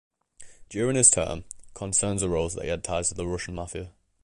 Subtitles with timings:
[0.67, 1.43] During his term,
[1.75, 3.91] concerns arose that he had ties to the Russian mafia.